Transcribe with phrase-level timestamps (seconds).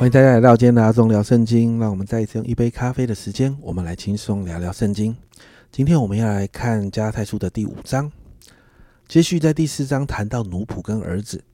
[0.00, 1.78] 欢迎大家来到今天的阿忠聊圣经。
[1.78, 5.14] 让我们再一次用一杯咖啡的时间，我们来轻松聊聊圣经。
[5.70, 8.10] 今天我们要来看加太书的第五章，
[9.06, 11.44] 接续在第四章谈到奴仆跟儿子。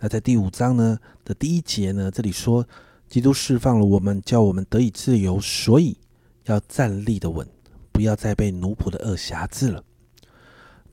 [0.00, 2.68] 那在第五章呢的第一节呢，这里说
[3.08, 5.96] 基督释放了我们，叫我们得以自由，所以
[6.44, 7.48] 要站立的稳，
[7.90, 9.82] 不要再被奴仆的恶辖制了。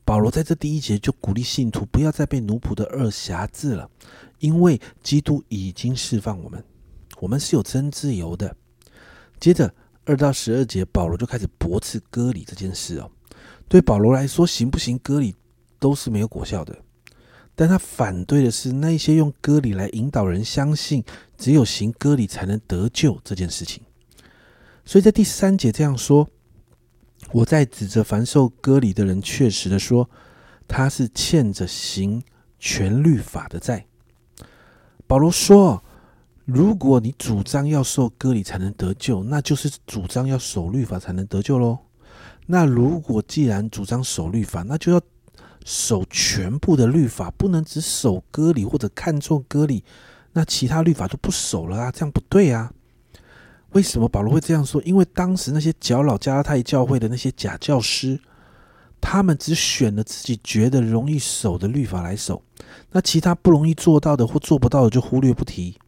[0.06, 3.90] 保罗在这第一节就鼓励信徒不要再被奴仆的恶辖制了，
[4.38, 6.64] 因为基督已经释放我们，
[7.22, 8.56] 我们是有真自由的。
[9.38, 9.72] 接着
[10.04, 13.08] 二到十二节，保罗就开始驳斥割礼这件事哦。
[13.68, 15.32] 对保罗来说，行不行割礼
[15.78, 16.76] 都是没有果效的，
[17.54, 21.04] 但他反对的是那些用割礼来引导人相信
[21.38, 23.80] 只有行割礼才能得救这件事情。
[24.84, 26.28] 所以在第三节这样说。
[27.30, 30.10] 我在指着凡受割礼的人，确实的说，
[30.66, 32.20] 他是欠着行
[32.58, 33.86] 全律法的债。
[35.06, 35.82] 保罗说
[36.44, 41.78] ：“如果你主张要受割礼才能得救，那就是主张要守律法才能得救喽。
[42.46, 45.00] 那如果既然主张守律法，那就要
[45.64, 49.84] 守全部的律法，不能只守割礼或者看重割礼，
[50.32, 52.72] 那其他律法就不守了啊，这样不对啊。”
[53.70, 54.82] 为什么保罗会这样说？
[54.82, 58.20] 因为当时那些搅扰加拉太教会的那些假教师，
[59.00, 62.42] 他们只选了自己觉得容易守的律法来守，
[62.90, 65.78] 那其他不容易做到的或做不到的就忽略不提。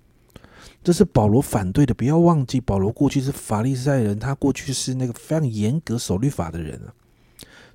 [0.84, 1.92] 这是保罗反对的。
[1.92, 6.92] 不要忘记，保罗过去是法利赛人，他过去是那个非常严格守律法的人啊，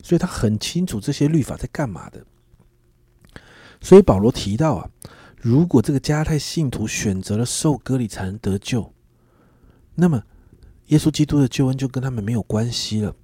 [0.03, 2.23] 所以他很清楚这些律法在干嘛的。
[3.81, 4.89] 所以保罗提到啊，
[5.41, 8.93] 如果这个加太信徒选择了受割礼才能得救。
[9.95, 10.23] 那么，
[10.87, 13.15] 耶稣基督的救恩就跟他们没有关系了。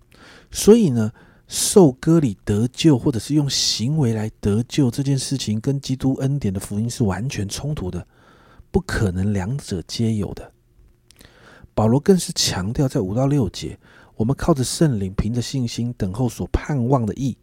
[0.51, 1.11] 所以呢，
[1.47, 8.07] 受割礼得救，或者是用行为来得救这件事情，跟基督恩典的福音是完全冲突的，
[8.75, 10.51] 不可能两者皆有的。
[11.73, 13.79] 保罗更是强调，在五到六节，
[14.17, 17.37] 我们靠着圣灵，凭着信心等候所盼望的义。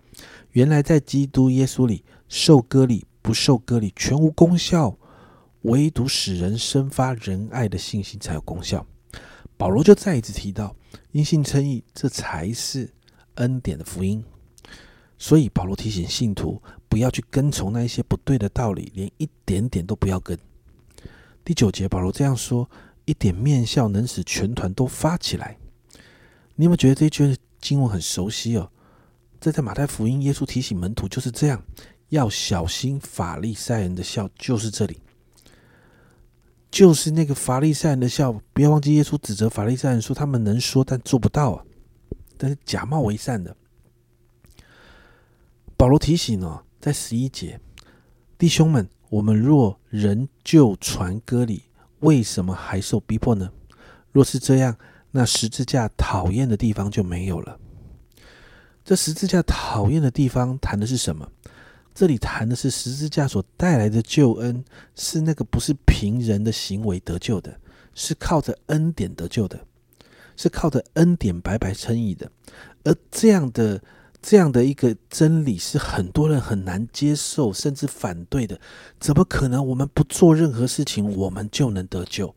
[0.50, 4.94] 原来在基督耶稣里受割礼不受割礼全无功效，
[5.62, 8.86] 唯独使人生发仁爱的信心才有功效。
[9.56, 10.76] 保罗就再一次提到，
[11.12, 12.92] 因信称义，这才是
[13.36, 14.22] 恩典的福音。
[15.16, 16.60] 所以保罗提醒信徒，
[16.90, 20.38] 不要去跟从那一些不对的道理，连一点点都不要跟。
[21.44, 22.68] 第九节，保罗这样说
[23.04, 25.56] ：“一点面笑能使全团都发起来。”
[26.54, 28.70] 你有没有觉得这一句经文很熟悉哦？
[29.40, 31.60] 这在马太福音，耶稣提醒门徒就是这样，
[32.10, 35.00] 要小心法利赛人的笑，就是这里。
[36.70, 41.64] 就是那个法利赛人的笑，不要忘记耶稣指责法利赛人说他们能说但做不到啊，
[42.38, 43.54] 但是假冒为善的。
[45.76, 47.58] 保罗提醒哦，在十一节，
[48.38, 51.64] 弟兄们，我们若仍旧传歌礼，
[52.00, 53.52] 为什么还受逼迫呢？
[54.10, 54.74] 若是这样，
[55.10, 57.58] 那十字架讨厌的地方就没有了。
[58.82, 61.30] 这十字架讨厌的地方谈的是什么？
[61.94, 64.64] 这里谈的是十字架所带来的救恩，
[64.94, 67.54] 是那个不是凭人的行为得救的，
[67.94, 69.60] 是靠着恩典得救的，
[70.38, 72.32] 是靠着恩典白白称义的。
[72.84, 73.78] 而这样的
[74.22, 78.60] 这样的一个真理，是很多人很难接受，甚至反对的。
[79.00, 79.66] 怎么可能？
[79.66, 82.34] 我们不做任何事情，我们就能得救？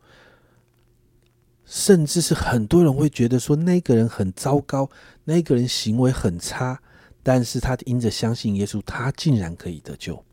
[1.64, 4.90] 甚至是很多人会觉得说，那个人很糟糕，
[5.24, 6.80] 那个人行为很差。
[7.22, 10.24] 但是他因着相信耶稣，他竟然可以得救，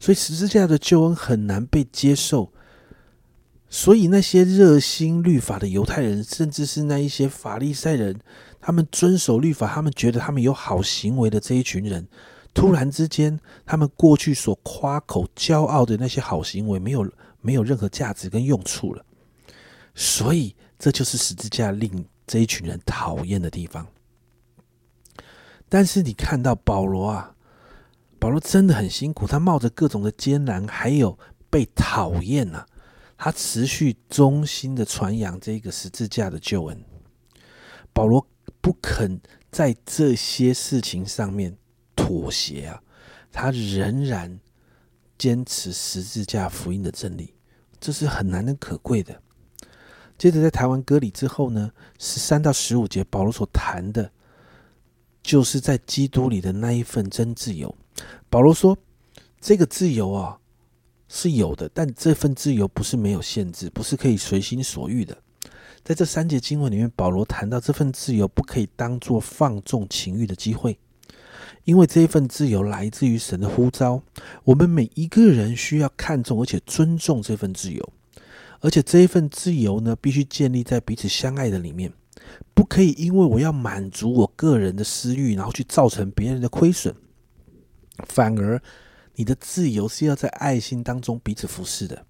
[0.00, 2.50] 所以十字架的救恩很难被接受。
[3.68, 8.18] 所以那些热心律法的犹太人，甚至是那一些法利赛人，
[8.66, 12.08] 他们遵守律法，他们觉得他们有好行为的这一群人，
[12.54, 19.04] 突然之间，他们过去所夸口骄傲的那些好行为，没有没有任何价值跟用处了。
[19.94, 23.86] 所以这就是十字架令这一群人讨厌的地方。
[25.68, 27.34] 但是你看到保罗啊，
[28.18, 31.18] 保罗真的很辛苦，他冒着各种的艰难，还有
[31.50, 32.66] 被讨厌啊，
[33.18, 36.82] 他持续忠心的传扬这个十字架的救恩。
[37.92, 38.26] 保罗
[38.64, 39.20] 不肯
[39.50, 41.54] 在这些事情上面
[41.94, 42.82] 妥协啊，
[43.30, 44.40] 他仍然
[45.18, 47.34] 坚持十字架福音的真理，
[47.78, 49.20] 这是很难能可贵的。
[50.16, 54.10] 接着在台湾割礼之后呢，十三到十五节，保罗所谈的。
[55.22, 57.74] 就是在基督里的那一份真自由。
[58.28, 58.76] 保罗说
[59.40, 60.38] ：“这个自由啊
[61.08, 65.16] 是有的，但这份自由不是没有限制，不是可以随心所欲的。”
[65.82, 70.78] 在这三节经文里面，保罗谈到这份自由不可以当做放纵情欲的机会，
[71.64, 74.02] 因为这一份自由来自于神的呼召。
[74.44, 77.92] 我们每一个人需要看重而且尊重这份自由，
[78.60, 81.92] 而且这一份自由呢，必须建立在彼此相爱的里面，
[82.54, 86.94] 不可以因为我要满足我个人的私欲，然后去造成别人的亏损。
[88.08, 88.60] 反而，
[89.16, 92.06] 你的自由是要在爱心当中彼此服侍的。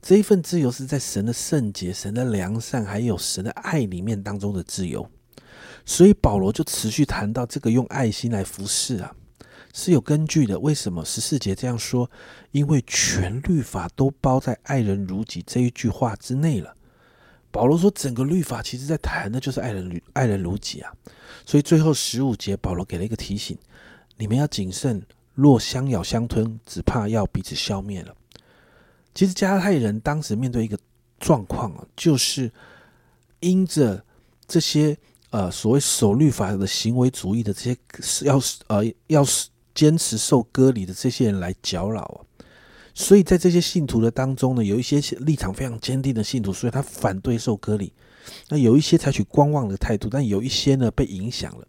[0.00, 5.08] 这一份自由是在神的圣洁、神的良善，还有神的爱里面当中的自由。
[5.84, 9.14] 所以保罗就持续谈到这个用爱心来服侍啊，
[9.74, 10.58] 是有根据的。
[10.60, 12.10] 为什么十四节这样说？
[12.52, 16.74] 因为全律法都包在“爱人如己”这一句话之内了。
[17.50, 20.92] 保罗说，整个律法其实在谈的就是爱人爱人如己啊。
[21.46, 23.58] 所以最后十五节，保罗给了一个提醒：
[24.16, 25.02] 你们要谨慎，
[25.34, 28.14] 若相咬相吞，只怕要彼此消灭了。
[29.18, 30.78] 其实加太人当时面对一个
[31.18, 32.48] 状况啊，就是
[33.40, 34.04] 因着
[34.46, 34.96] 这些
[35.30, 39.24] 呃所谓守律法的行为主义的这些是要呃要
[39.74, 42.18] 坚持受割礼的这些人来搅扰啊，
[42.94, 47.88] 所以在这些信徒的当中呢，有一些立场非常坚定的信徒，所以他反对受割礼；
[48.48, 51.66] 那有一些采取观望的态度，但有一些呢被影响了，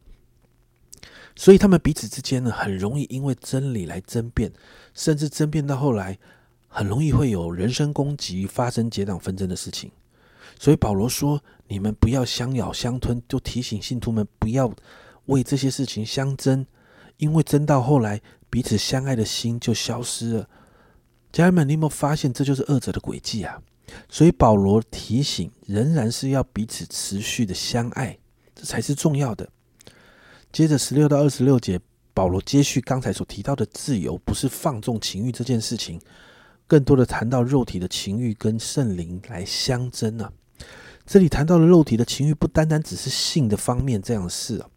[1.35, 4.53] 所以他们彼此之间呢很容易因为真理来争辩，
[4.93, 6.19] 甚至争辩到后来。
[6.69, 9.91] 很容易会有人身攻击、发生结党纷争的事情，
[10.57, 14.71] 所以保罗说：“你们不要相咬相吞。”就提醒信徒们不要
[15.25, 16.65] 为这些事情相争，
[17.17, 20.47] 因为争到后来，彼此相爱的心就消失了。
[21.31, 23.61] 家人们，你有没有发现这就是恶者的诡计啊？
[24.07, 28.17] 所以保罗提醒，仍然是要彼此持续的相爱，
[28.55, 29.49] 这才是重要的。
[30.51, 31.79] 接着十六到二十六节，
[32.13, 35.99] 保罗接续刚才所提到的自由，不是放纵情欲这件事情。
[36.69, 40.31] 更多的谈到肉体的情欲跟圣灵来相争啊，
[41.03, 44.69] 这里谈到了肉体的情欲，不单单只是性的方面这样的事啊，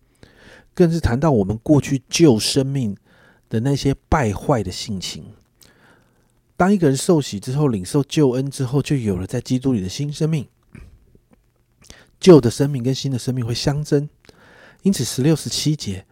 [0.73, 2.97] 更是谈到我们过去旧生命
[3.51, 5.35] 的那些败坏的性情。
[6.57, 10.49] 当一个人受洗之后，领受救恩之后，就有了在基督里的新生命。
[12.19, 14.09] 旧的生命跟新的生命会相争，
[14.81, 16.07] 因此十六十七节，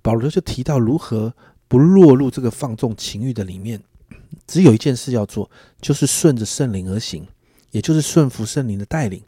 [0.00, 1.34] 保罗就提到如何
[1.68, 3.82] 不落入这个放纵情欲的里面。
[4.46, 5.50] 只有一件事要做，
[5.80, 7.26] 就是顺着圣灵而行，
[7.72, 9.22] 也就是顺服圣灵的带领。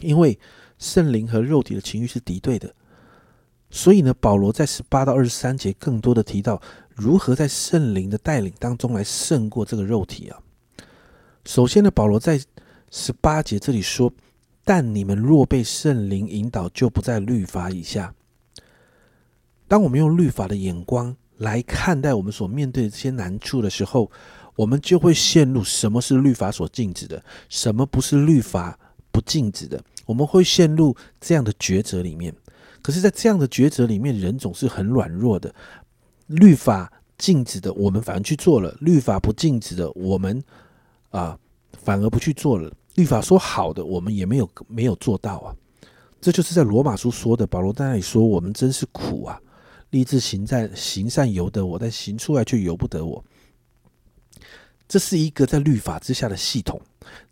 [0.00, 0.36] 因为
[0.78, 2.74] 圣灵和肉体的情欲是敌对的，
[3.70, 6.60] 所以呢，保罗在十八到二十三节更多的提到
[6.94, 10.40] 如何在圣灵的带领当中来胜过这个肉体啊。
[11.44, 12.40] 首先呢，保罗在
[12.90, 14.12] 十八节这里说
[14.64, 18.12] ：“但你们若被圣灵引导，就不在律法以下。”
[19.68, 21.16] 当我们用律法的眼光。
[21.38, 24.10] 来看待我们所面对的这些难处的时候，
[24.56, 28.78] 我们就会陷入什么是律法所禁止的，什么不是律法
[29.10, 32.34] 不禁止的，我们会陷入这样的抉择里面。
[32.82, 35.54] 可是，在这样的抉择里面，人总是很软弱的。
[36.26, 40.42] 律法禁止的，我们反而去做了；律法不禁止的，我们
[41.10, 41.38] 啊
[41.72, 42.70] 反而不去做了。
[42.94, 45.54] 律法说好的，我们也没有没有做到啊。
[46.20, 49.40] 这就是在罗马书说的，保罗在那里说：“我们真是苦啊。”
[49.94, 53.24] 立志行善，行善由得我，但行出来却由不得我。
[54.88, 56.80] 这是一个在律法之下的系统，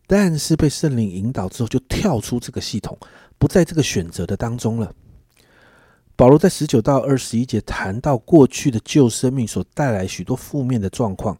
[0.06, 2.96] 但是被圣灵引导之后，就跳出这个系统，
[3.36, 4.94] 不在这个选择的当中了。
[6.14, 11.36] 保罗在十九到二十一节谈到过去的旧生命所带来许多负面的状况，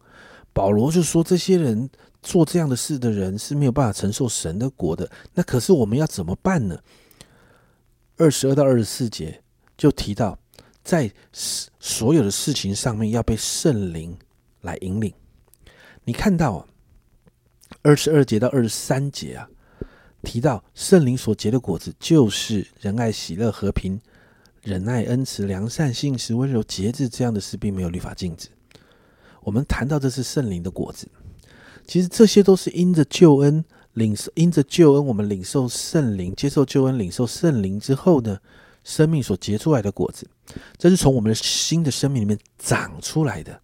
[0.51, 1.89] 保罗就说：这些人
[2.21, 5.09] 做这样的事的人是没有办法承受神的国的。
[5.33, 6.77] 那可是我们要怎么办呢？
[8.17, 9.41] 二十二到二十四节
[9.77, 10.37] 就提到。
[10.83, 11.09] 在
[11.79, 14.17] 所有的事情上面要被圣灵
[14.61, 15.13] 来引领。
[16.03, 16.67] 你看到啊，
[17.81, 19.47] 二十二节到二十三节啊，
[20.21, 23.99] 提到圣灵所结的果子，就是仁爱、喜乐、和平、
[24.61, 28.49] 忍耐、恩慈、良善、信实、温柔、节制这样的事，并没有律法禁止。
[29.41, 31.07] 我们谈到这是圣灵的果子，
[31.87, 33.63] 其实这些都是因着救恩
[33.93, 38.39] 领受，因着救恩，我们领受圣灵，接受救恩，领受圣灵之后呢？
[38.83, 40.29] 生命所结出来的果子，
[40.77, 43.61] 这是从我们的新的生命里面长出来的，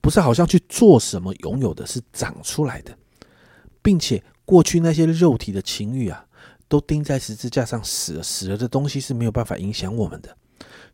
[0.00, 2.96] 不是好像去做什么拥有的，是长出来的，
[3.82, 6.26] 并且过去那些肉体的情欲啊，
[6.66, 10.36] 都钉在十字架上死了，死了的东西是没有办法影响我们的。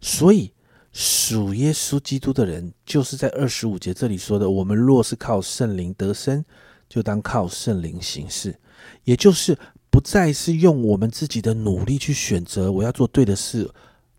[0.01, 0.53] 所以
[0.93, 6.45] 属耶稣基督的人，就是在二十五节这里说的：我们若是靠圣灵得生，
[6.89, 8.59] 就当靠圣灵行事，
[9.05, 9.57] 也就是。
[9.91, 13.69] 不再是用我们自己的努力去选择我要做对的事，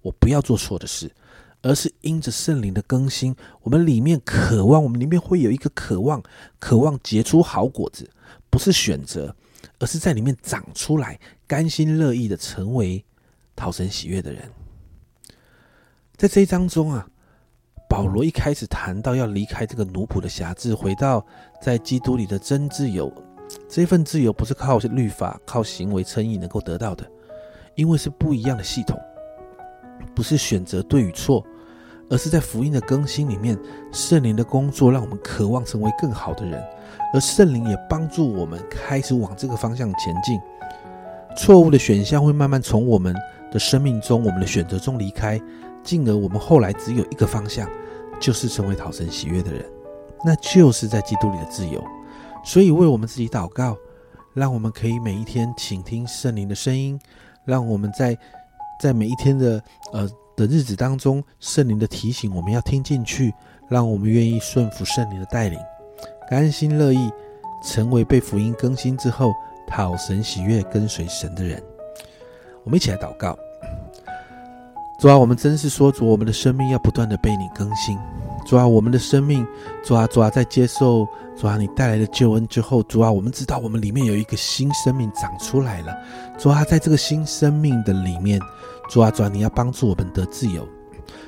[0.02, 1.10] 我不要做错的事，
[1.62, 6.22] 而是因着圣灵的更新，我们里面渴望，我们里面会有一个渴望，
[6.60, 8.10] 渴望结出好果子，
[8.50, 9.34] 不是选择，
[9.80, 13.04] 而是在里面长出来，甘心乐意的成为
[13.56, 14.52] 讨神喜悦的人。
[16.18, 17.08] 在这一章中啊，
[17.88, 21.26] 保罗一开始谈到要离开这个奴仆的辖制，回到
[21.62, 23.12] 在基督里的真自由。
[23.72, 27.10] 这份自由不是靠律法、靠行为称义能够得到的，
[27.76, 29.00] 因为是不一样的系统，
[30.14, 31.42] 不是选择对与错，
[32.10, 33.58] 而是在福音的更新里面，
[33.90, 36.62] 圣灵的工作让我们渴望成为更好的人，
[37.14, 40.38] 而圣灵也帮助我们开始往这个方向前进。
[41.38, 43.16] 错误的选项会慢慢从我们
[43.54, 45.40] 的生命中、我们的选择中离开，
[45.82, 47.70] 进而我们后来只有一个方向，
[48.20, 49.64] 就是成为讨神喜悦的人，
[50.26, 51.82] 那就是在基督里的自由。
[52.44, 53.78] 所以，为我们自己祷告，
[54.34, 57.00] 让我们可以每一天倾听圣灵的声音，
[57.46, 58.18] 让我们在
[58.80, 63.34] 在每一天的呃的日子当中，圣灵的提醒我们要听进去，
[63.70, 65.60] 让我们愿意顺服圣灵的带领，
[66.30, 67.12] 甘心乐意
[67.64, 69.32] 成为被福音更新之后
[69.68, 71.62] 讨神喜悦、跟随神的人。
[72.64, 73.38] 我们一起来祷告。
[75.00, 77.98] 主啊，我们真是说，主，我们的生命要不断的被你更新。
[78.52, 79.48] 主啊，我们的生命，
[79.82, 85.96] 主啊，主啊，在接受主啊你带来的救恩之后，主啊，我们知道我们里面有一个新生命长出来了。
[86.38, 88.42] 主啊，在这个新生命的里面，
[88.90, 90.68] 主啊，主啊，你要帮助我们得自由。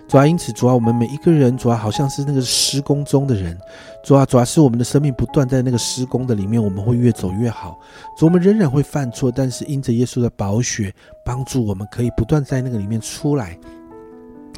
[0.06, 3.58] 主啊，因此，主啊，我们每一个人，主啊，好像是那个施工中的人。
[4.04, 7.80] 主啊，主啊，是我们的生命不断在那个施工的里面，我们会越走越好。
[8.18, 13.58] 主，我们仍然会犯错，但是因着耶稣的宝血帮助，我们可以不断在那个里面出来。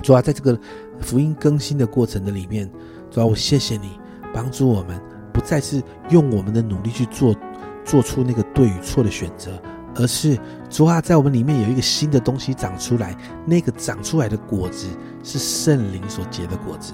[0.02, 0.60] 主啊，在这个
[1.00, 2.70] 福音更新的过程的里面，
[3.12, 4.00] 主啊，我谢谢你
[4.34, 5.00] 帮助我们，
[5.34, 7.36] 不再是用我们的努力去做
[7.84, 9.62] 做出那个对与错的选择。
[9.98, 10.38] 而是
[10.70, 14.90] 主啊，在我们里面有一个新的东西长出来，那个长出来的果子
[15.24, 16.92] 是圣灵所结的果子。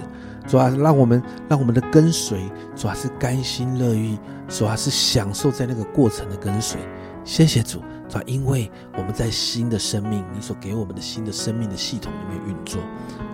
[0.47, 6.79] 主啊，让我们让我们的跟随，主啊是甘心乐意，主啊是享受在那个过程的跟随。
[7.23, 12.81] 谢谢主，主啊，因为我们在新的生命，你所给我们的新的生命的系统里面运作。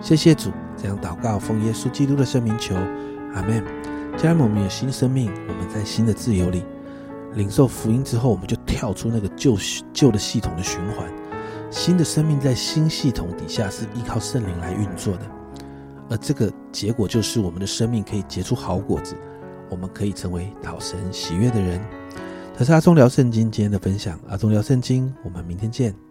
[0.00, 2.74] 谢谢主，这样祷告，奉耶稣基督的圣名求，
[3.34, 3.64] 阿门。
[4.16, 6.64] 家人们，我们有新生命，我们在新的自由里。
[7.34, 9.56] 领受福音之后，我们就跳出那个旧
[9.92, 11.06] 旧的系统的循环，
[11.70, 15.26] 新的生命在新系统底下是依靠圣灵来运作的，
[16.08, 19.14] 而这个结果就是我们的生命可以结出好果子，
[19.68, 21.80] 我们可以成为讨神喜悦的人。
[22.58, 26.07] 这是阿忠聊圣经今天的分享，阿忠聊圣经，我们明天见。